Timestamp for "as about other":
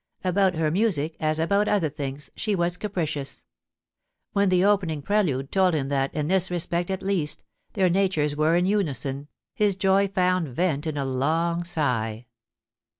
1.19-1.87